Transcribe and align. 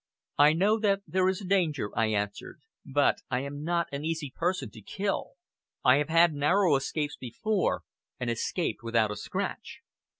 "I 0.39 0.53
know 0.53 0.79
that 0.79 1.03
there 1.05 1.29
is 1.29 1.45
danger," 1.47 1.95
I 1.95 2.07
answered; 2.07 2.61
"but 2.83 3.17
I 3.29 3.41
am 3.41 3.61
not 3.63 3.85
an 3.91 4.03
easy 4.03 4.33
person 4.35 4.71
to 4.71 4.81
kill. 4.81 5.33
I 5.85 5.97
have 5.97 6.09
had 6.09 6.33
narrow 6.33 6.75
escapes 6.75 7.15
before, 7.15 7.83
and 8.19 8.27
escaped 8.27 8.81
without 8.81 9.11
a 9.11 9.15
scratch." 9.15 9.81